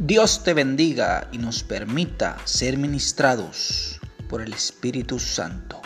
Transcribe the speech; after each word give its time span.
Dios 0.00 0.44
te 0.44 0.54
bendiga 0.54 1.28
y 1.32 1.38
nos 1.38 1.64
permita 1.64 2.38
ser 2.44 2.78
ministrados 2.78 3.98
por 4.28 4.40
el 4.40 4.52
Espíritu 4.52 5.18
Santo. 5.18 5.77